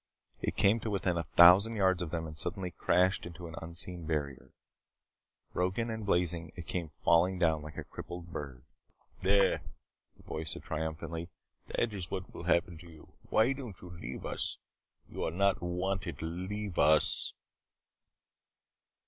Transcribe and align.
It 0.41 0.55
came 0.57 0.79
to 0.79 0.89
within 0.89 1.15
a 1.15 1.25
thousand 1.35 1.75
yards 1.75 2.01
of 2.01 2.09
them 2.09 2.25
and 2.25 2.35
suddenly 2.35 2.71
crashed 2.71 3.23
into 3.27 3.45
an 3.45 3.53
unseen 3.61 4.07
barrier. 4.07 4.49
Broken 5.53 5.91
and 5.91 6.07
blazing, 6.07 6.51
it 6.55 6.65
came 6.65 6.89
falling 7.05 7.37
down 7.37 7.61
like 7.61 7.77
a 7.77 7.83
crippled 7.83 8.33
bird. 8.33 8.63
"There," 9.21 9.61
the 10.17 10.23
voice 10.23 10.53
said 10.53 10.63
triumphantly. 10.63 11.29
"That 11.67 11.93
is 11.93 12.09
what 12.09 12.33
will 12.33 12.45
happen 12.45 12.79
to 12.79 12.89
you. 12.89 13.13
Why 13.29 13.53
don't 13.53 13.79
you 13.79 13.91
leave 13.91 14.25
us? 14.25 14.57
You 15.07 15.23
are 15.23 15.29
not 15.29 15.61
wanted. 15.61 16.23
Leave 16.23 16.79
us." 16.79 17.35